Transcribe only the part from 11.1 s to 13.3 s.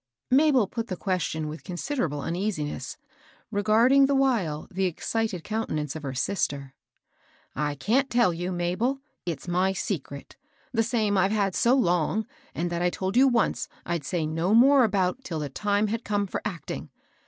I've had so long, and that I told you